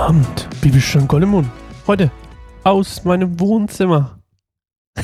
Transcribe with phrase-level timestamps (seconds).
[0.00, 1.46] Abend, Bibelstunde Goldemund.
[1.86, 2.10] Heute
[2.64, 4.18] aus meinem Wohnzimmer.
[4.96, 5.02] oh,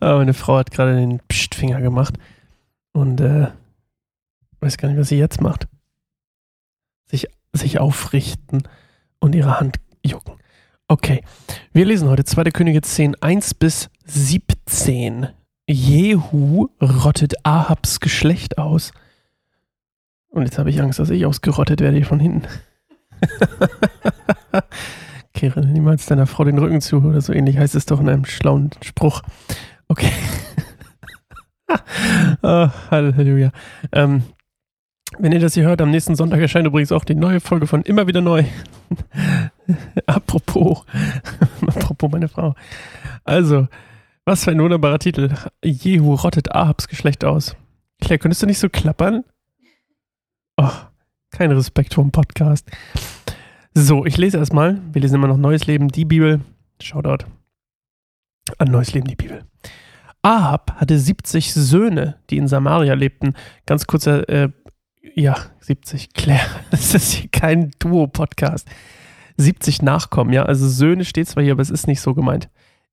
[0.00, 2.14] meine Frau hat gerade den Pstfinger gemacht
[2.92, 3.48] und äh,
[4.60, 5.68] weiß gar nicht, was sie jetzt macht.
[7.10, 8.62] Sich, sich aufrichten
[9.20, 10.38] und ihre Hand jucken.
[10.88, 11.22] Okay,
[11.74, 12.44] wir lesen heute 2.
[12.44, 15.28] Könige 10, 1 bis 17.
[15.68, 18.92] Jehu rottet Ahabs Geschlecht aus.
[20.32, 22.48] Und jetzt habe ich Angst, dass ich ausgerottet werde hier von hinten.
[25.34, 28.24] Kehre niemals deiner Frau den Rücken zu oder so ähnlich heißt es doch in einem
[28.24, 29.22] schlauen Spruch.
[29.88, 30.10] Okay.
[32.42, 33.52] oh, Halleluja.
[33.92, 34.22] Ähm,
[35.18, 37.82] wenn ihr das hier hört, am nächsten Sonntag erscheint übrigens auch die neue Folge von
[37.82, 38.44] Immer wieder neu.
[40.06, 40.84] apropos,
[41.66, 42.54] apropos meine Frau.
[43.24, 43.68] Also,
[44.24, 45.28] was für ein wunderbarer Titel.
[45.62, 47.54] Jehu rottet Ahabs Geschlecht aus.
[48.00, 49.24] Claire, könntest du nicht so klappern?
[50.56, 50.70] Oh,
[51.30, 52.70] kein Respekt vor dem Podcast.
[53.74, 54.80] So, ich lese erstmal.
[54.92, 56.40] Wir lesen immer noch Neues Leben, die Bibel.
[56.80, 57.24] Shoutout
[58.58, 59.44] an Neues Leben, die Bibel.
[60.22, 63.34] Ahab hatte 70 Söhne, die in Samaria lebten.
[63.66, 64.50] Ganz kurzer, äh,
[65.14, 66.46] ja, 70, Claire.
[66.70, 68.68] Das ist hier kein Duo-Podcast.
[69.36, 70.44] 70 Nachkommen, ja.
[70.44, 72.48] Also Söhne steht zwar hier, aber es ist nicht so gemeint.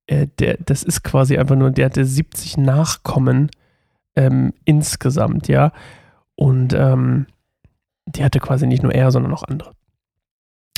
[0.07, 3.51] Äh, der, das ist quasi einfach nur, der hatte 70 Nachkommen
[4.15, 5.71] ähm, insgesamt, ja.
[6.35, 7.27] Und ähm,
[8.15, 9.73] die hatte quasi nicht nur er, sondern auch andere.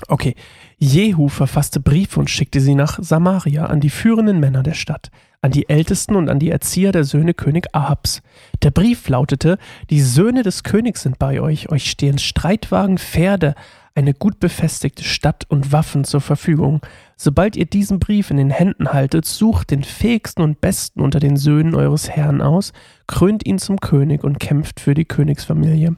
[0.07, 0.35] Okay,
[0.77, 5.51] Jehu verfasste Briefe und schickte sie nach Samaria an die führenden Männer der Stadt, an
[5.51, 8.21] die Ältesten und an die Erzieher der Söhne König Ahabs.
[8.63, 9.57] Der Brief lautete:
[9.89, 13.53] Die Söhne des Königs sind bei euch, euch stehen Streitwagen, Pferde,
[13.93, 16.81] eine gut befestigte Stadt und Waffen zur Verfügung.
[17.15, 21.37] Sobald ihr diesen Brief in den Händen haltet, sucht den fähigsten und besten unter den
[21.37, 22.73] Söhnen eures Herrn aus,
[23.07, 25.95] krönt ihn zum König und kämpft für die Königsfamilie.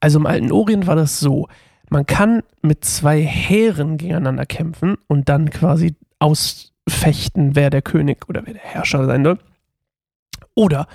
[0.00, 1.48] Also im alten Orient war das so,
[1.90, 8.42] man kann mit zwei Heeren gegeneinander kämpfen und dann quasi ausfechten, wer der König oder
[8.44, 9.38] wer der Herrscher sein soll.
[10.54, 10.86] Oder,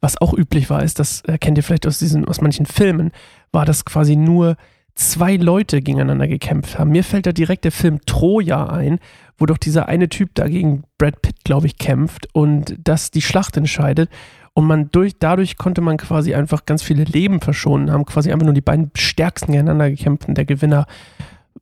[0.00, 3.12] was auch üblich war, ist, das kennt ihr vielleicht aus diesen, aus manchen Filmen,
[3.52, 4.56] war das quasi nur
[4.94, 6.90] zwei Leute gegeneinander gekämpft haben.
[6.90, 8.98] Mir fällt da direkt der Film Troja ein,
[9.36, 13.22] wo doch dieser eine Typ da gegen Brad Pitt, glaube ich, kämpft und das die
[13.22, 14.10] Schlacht entscheidet.
[14.58, 18.44] Und man durch, dadurch konnte man quasi einfach ganz viele Leben verschonen, haben quasi einfach
[18.44, 20.86] nur die beiden stärksten gegeneinander gekämpft und der Gewinner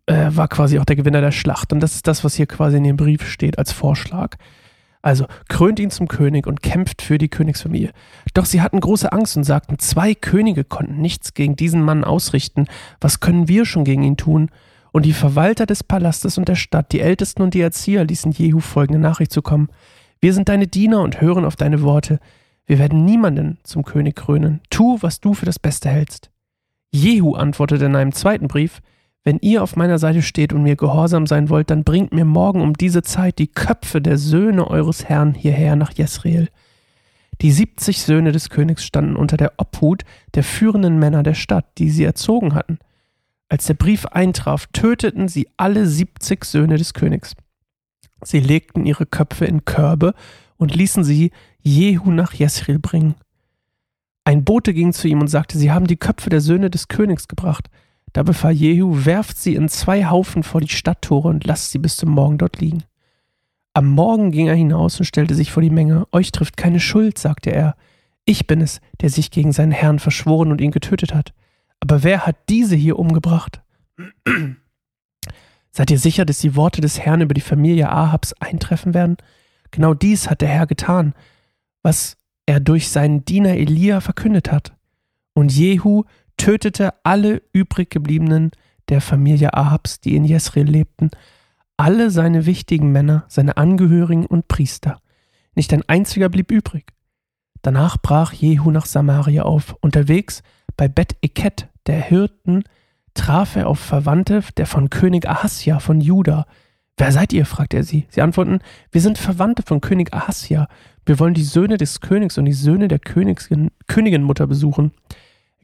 [0.07, 1.75] äh, war quasi auch der Gewinner der Schlacht.
[1.75, 4.37] Und das ist das, was hier quasi in dem Brief steht als Vorschlag.
[5.03, 7.91] Also krönt ihn zum König und kämpft für die Königsfamilie.
[8.33, 12.65] Doch sie hatten große Angst und sagten, zwei Könige konnten nichts gegen diesen Mann ausrichten.
[13.03, 14.51] Was können wir schon gegen ihn tun?
[14.91, 18.61] Und die Verwalter des Palastes und der Stadt, die Ältesten und die Erzieher ließen Jehu
[18.61, 19.69] folgende Nachricht zukommen.
[20.19, 22.21] Wir sind deine Diener und hören auf deine Worte.
[22.67, 24.61] Wir werden niemanden zum König krönen.
[24.71, 26.31] Tu, was du für das Beste hältst.
[26.91, 28.81] Jehu antwortete in einem zweiten Brief,
[29.23, 32.61] wenn ihr auf meiner Seite steht und mir gehorsam sein wollt, dann bringt mir morgen
[32.61, 36.49] um diese Zeit die Köpfe der Söhne eures Herrn hierher nach Jesreel.
[37.41, 40.05] Die siebzig Söhne des Königs standen unter der Obhut
[40.35, 42.79] der führenden Männer der Stadt, die sie erzogen hatten.
[43.49, 47.35] Als der Brief eintraf, töteten sie alle siebzig Söhne des Königs.
[48.23, 50.15] Sie legten ihre Köpfe in Körbe
[50.57, 51.33] und ließen sie
[51.67, 53.17] Jehu nach Jesreel bringen.
[54.25, 57.27] Ein Bote ging zu ihm und sagte, sie haben die Köpfe der Söhne des Königs
[57.27, 57.69] gebracht.
[58.13, 61.97] Da befahl Jehu, werft sie in zwei Haufen vor die Stadttore und lasst sie bis
[61.97, 62.85] zum Morgen dort liegen.
[63.75, 66.07] Am Morgen ging er hinaus und stellte sich vor die Menge.
[66.13, 67.75] Euch trifft keine Schuld, sagte er.
[68.25, 71.35] Ich bin es, der sich gegen seinen Herrn verschworen und ihn getötet hat.
[71.81, 73.61] Aber wer hat diese hier umgebracht?
[75.73, 79.17] Seid ihr sicher, dass die Worte des Herrn über die Familie Ahabs eintreffen werden?
[79.73, 81.13] Genau dies hat der Herr getan
[81.87, 82.17] was
[82.47, 84.75] er durch seinen Diener Elia verkündet hat.
[85.35, 86.03] Und Jehu
[86.37, 88.51] tötete alle übrig gebliebenen
[88.89, 91.13] der Familie Ahabs, die in Jesreel lebten,
[91.77, 95.01] alle seine wichtigen Männer, seine Angehörigen und Priester.
[95.55, 96.93] Nicht ein einziger blieb übrig.
[97.63, 99.77] Danach brach Jehu nach Samaria auf.
[99.81, 100.43] Unterwegs
[100.77, 102.65] bei Bet Eket, der Hirten,
[103.15, 106.47] traf er auf Verwandte der von König Ahasja von Juda.
[106.97, 107.45] Wer seid ihr?
[107.45, 108.07] fragte er sie.
[108.09, 108.61] Sie antworten,
[108.91, 110.69] wir sind Verwandte von König Ahasja.
[111.05, 114.93] Wir wollen die Söhne des Königs und die Söhne der Königin, Königinmutter besuchen.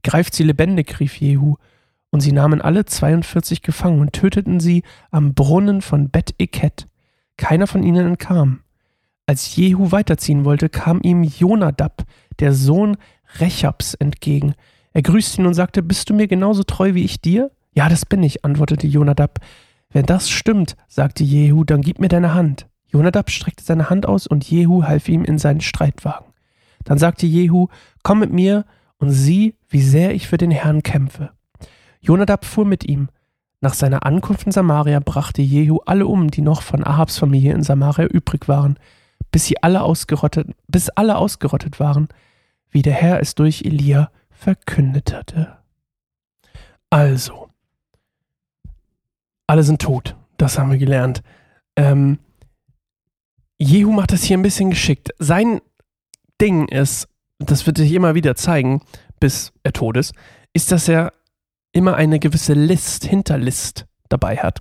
[0.02, 1.56] Greift sie lebendig, rief Jehu.
[2.10, 6.86] Und sie nahmen alle 42 gefangen und töteten sie am Brunnen von Bet Eket.
[7.38, 8.60] Keiner von ihnen entkam.
[9.26, 12.04] Als Jehu weiterziehen wollte, kam ihm Jonadab,
[12.40, 12.98] der Sohn
[13.38, 14.54] Rechabs, entgegen.
[14.92, 17.50] Er grüßte ihn und sagte: Bist du mir genauso treu wie ich dir?
[17.74, 19.40] Ja, das bin ich, antwortete Jonadab.
[19.92, 22.66] Wenn das stimmt, sagte Jehu, dann gib mir deine Hand.
[22.88, 26.32] Jonadab streckte seine Hand aus und Jehu half ihm in seinen Streitwagen.
[26.84, 27.68] Dann sagte Jehu,
[28.02, 28.64] komm mit mir
[28.98, 31.30] und sieh, wie sehr ich für den Herrn kämpfe.
[32.00, 33.08] Jonadab fuhr mit ihm.
[33.60, 37.62] Nach seiner Ankunft in Samaria brachte Jehu alle um, die noch von Ahabs Familie in
[37.62, 38.78] Samaria übrig waren,
[39.30, 42.08] bis sie alle ausgerottet, bis alle ausgerottet waren,
[42.70, 45.58] wie der Herr es durch Elia verkündet hatte.
[46.90, 47.48] Also,
[49.46, 51.22] alle sind tot, das haben wir gelernt.
[51.76, 52.18] Ähm,
[53.58, 55.10] Jehu macht das hier ein bisschen geschickt.
[55.18, 55.60] Sein
[56.40, 57.08] Ding ist,
[57.38, 58.82] das wird sich immer wieder zeigen,
[59.20, 60.14] bis er tot ist,
[60.52, 61.12] ist, dass er
[61.72, 64.60] immer eine gewisse List, Hinterlist dabei hat.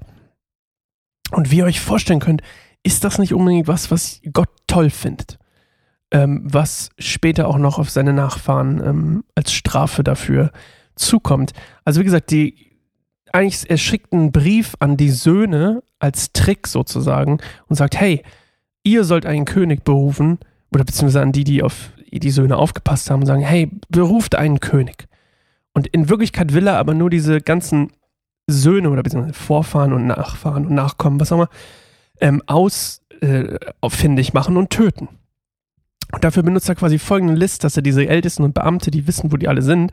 [1.31, 2.41] Und wie ihr euch vorstellen könnt,
[2.83, 5.37] ist das nicht unbedingt was, was Gott toll findet.
[6.11, 10.51] Ähm, was später auch noch auf seine Nachfahren ähm, als Strafe dafür
[10.95, 11.53] zukommt.
[11.85, 12.70] Also wie gesagt, die,
[13.33, 18.23] eigentlich, er schickt einen Brief an die Söhne als Trick sozusagen und sagt, hey,
[18.83, 20.39] ihr sollt einen König berufen,
[20.71, 24.59] oder beziehungsweise an die, die auf die Söhne aufgepasst haben und sagen, hey, beruft einen
[24.59, 25.07] König.
[25.73, 27.91] Und in Wirklichkeit will er aber nur diese ganzen
[28.47, 31.49] Söhne oder beziehungsweise Vorfahren und Nachfahren und Nachkommen, was auch immer,
[32.19, 35.07] ähm, ausfindig äh, machen und töten.
[36.11, 39.31] Und dafür benutzt er quasi folgende List, dass er diese Ältesten und Beamte, die wissen,
[39.31, 39.91] wo die alle sind,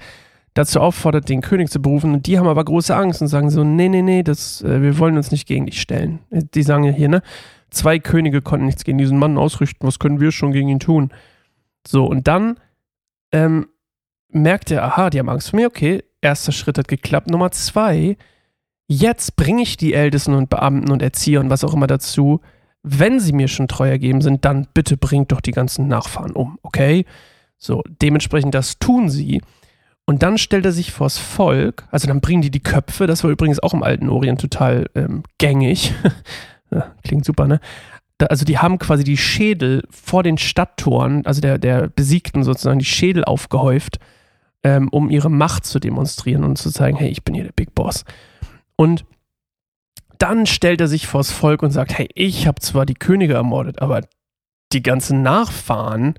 [0.59, 2.13] dazu auffordert, den König zu berufen.
[2.13, 4.99] Und die haben aber große Angst und sagen so, nee, nee, nee, das, äh, wir
[4.99, 6.19] wollen uns nicht gegen dich stellen.
[6.31, 7.23] Die sagen ja hier, ne,
[7.71, 11.11] zwei Könige konnten nichts gegen diesen Mann ausrichten, was können wir schon gegen ihn tun?
[11.87, 12.59] So, und dann
[13.31, 13.69] ähm,
[14.31, 17.31] merkt er, aha, die haben Angst vor mir, okay, erster Schritt hat geklappt.
[17.31, 18.17] Nummer zwei,
[18.89, 22.41] jetzt bringe ich die Ältesten und Beamten und Erzieher und was auch immer dazu,
[22.83, 26.59] wenn sie mir schon treu ergeben sind, dann bitte bringt doch die ganzen Nachfahren um,
[26.63, 27.05] okay?
[27.59, 29.41] So, dementsprechend das tun sie.
[30.09, 33.31] Und dann stellt er sich vors Volk, also dann bringen die die Köpfe, das war
[33.31, 35.93] übrigens auch im alten Orient total ähm, gängig.
[37.05, 37.61] klingt super, ne?
[38.17, 42.79] Da, also die haben quasi die Schädel vor den Stadttoren, also der, der Besiegten sozusagen,
[42.79, 43.99] die Schädel aufgehäuft
[44.65, 47.75] ähm, um ihre Macht zu demonstrieren und zu zeigen, hey, ich bin hier der Big
[47.75, 48.05] Boss.
[48.77, 49.05] Und
[50.19, 53.81] dann stellt er sich vors Volk und sagt, hey, ich habe zwar die Könige ermordet,
[53.81, 54.03] aber
[54.73, 56.15] die ganzen Nachfahren,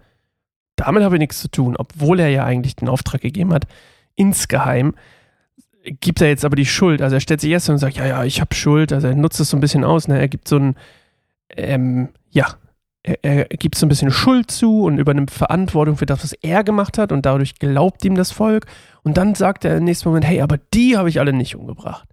[0.79, 3.67] damit habe ich nichts zu tun, obwohl er ja eigentlich den Auftrag gegeben hat,
[4.15, 4.93] insgeheim
[5.83, 7.01] gibt er jetzt aber die Schuld.
[7.01, 8.93] Also er stellt sich erst und sagt, ja, ja, ich habe Schuld.
[8.93, 10.07] Also er nutzt es so ein bisschen aus.
[10.07, 10.19] Ne?
[10.19, 10.75] Er gibt so ein,
[11.55, 12.47] ähm, ja,
[13.03, 16.63] er, er, gibt so ein bisschen Schuld zu und übernimmt Verantwortung für das, was er
[16.63, 18.65] gemacht hat und dadurch glaubt ihm das Volk.
[19.03, 22.07] Und dann sagt er im nächsten Moment, hey, aber die habe ich alle nicht umgebracht.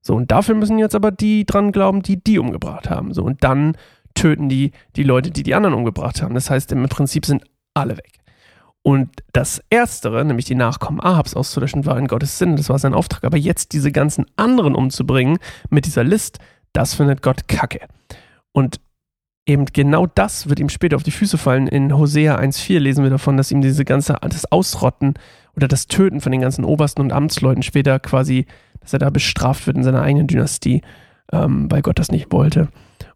[0.00, 3.12] So, und dafür müssen jetzt aber die dran glauben, die die umgebracht haben.
[3.12, 3.76] So, und dann
[4.14, 6.34] töten die die Leute, die die anderen umgebracht haben.
[6.34, 7.42] Das heißt, im Prinzip sind
[7.80, 8.18] alle weg.
[8.82, 12.94] Und das Erstere, nämlich die Nachkommen Ahabs auszulöschen, war in Gottes Sinn, das war sein
[12.94, 13.24] Auftrag.
[13.24, 15.38] Aber jetzt diese ganzen anderen umzubringen
[15.68, 16.38] mit dieser List,
[16.72, 17.80] das findet Gott kacke.
[18.52, 18.80] Und
[19.46, 21.66] eben genau das wird ihm später auf die Füße fallen.
[21.66, 25.14] In Hosea 1,4 lesen wir davon, dass ihm diese ganze, das Ausrotten
[25.56, 28.46] oder das Töten von den ganzen Obersten und Amtsleuten später quasi,
[28.80, 30.82] dass er da bestraft wird in seiner eigenen Dynastie,
[31.32, 32.68] ähm, weil Gott das nicht wollte.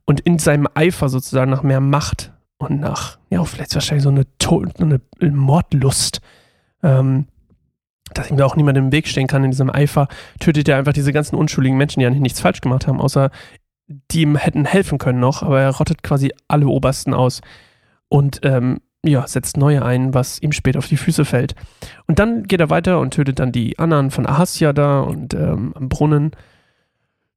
[0.04, 2.32] Und in seinem Eifer sozusagen nach mehr Macht
[2.62, 4.26] und nach, ja, vielleicht wahrscheinlich so eine,
[4.78, 5.00] eine
[5.32, 6.20] Mordlust,
[6.82, 7.26] ähm,
[8.14, 10.08] dass ihm da auch niemand im Weg stehen kann in diesem Eifer,
[10.40, 13.30] tötet er einfach diese ganzen unschuldigen Menschen, die eigentlich nichts falsch gemacht haben, außer
[14.10, 17.40] die ihm hätten helfen können noch, aber er rottet quasi alle Obersten aus
[18.08, 21.54] und ähm, ja, setzt neue ein, was ihm später auf die Füße fällt.
[22.06, 25.72] Und dann geht er weiter und tötet dann die anderen von Ahasja da und ähm,
[25.74, 26.30] am Brunnen.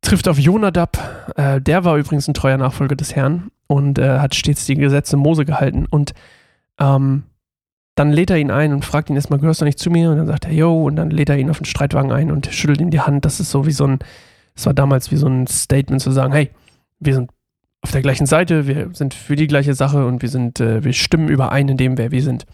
[0.01, 4.35] Trifft auf Jonadab, äh, der war übrigens ein treuer Nachfolger des Herrn und äh, hat
[4.35, 5.85] stets die Gesetze Mose gehalten.
[5.89, 6.13] Und
[6.79, 7.23] ähm,
[7.95, 10.11] dann lädt er ihn ein und fragt ihn erstmal, gehörst du nicht zu mir?
[10.11, 12.47] Und dann sagt er, yo, und dann lädt er ihn auf den Streitwagen ein und
[12.47, 13.25] schüttelt ihm die Hand.
[13.25, 13.99] Das ist so wie so ein
[14.55, 16.49] es war damals wie so ein Statement zu sagen, hey,
[16.99, 17.29] wir sind
[17.81, 20.93] auf der gleichen Seite, wir sind für die gleiche Sache und wir sind, äh, wir
[20.93, 22.45] stimmen überein in dem, wer wir sind.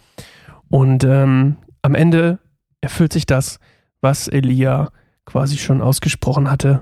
[0.70, 2.39] Und ähm, am Ende
[2.82, 3.60] erfüllt sich das,
[4.01, 4.89] was Elia
[5.25, 6.82] quasi schon ausgesprochen hatte,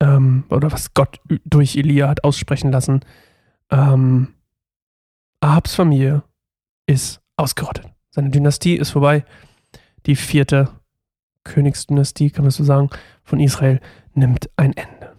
[0.00, 3.00] ähm, oder was Gott durch Elia hat aussprechen lassen.
[3.70, 4.34] Ähm,
[5.40, 6.22] Ahabs Familie
[6.86, 7.86] ist ausgerottet.
[8.10, 9.24] Seine Dynastie ist vorbei.
[10.06, 10.70] Die vierte
[11.44, 12.90] Königsdynastie, kann man so sagen,
[13.24, 13.80] von Israel
[14.14, 15.14] nimmt ein Ende.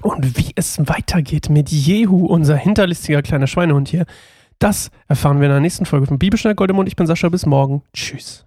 [0.00, 4.04] Und wie es weitergeht mit Jehu, unser hinterlistiger kleiner Schweinehund hier,
[4.58, 6.88] das erfahren wir in der nächsten Folge von Bibelschnell Goldemund.
[6.88, 7.82] Ich bin Sascha, bis morgen.
[7.92, 8.46] Tschüss.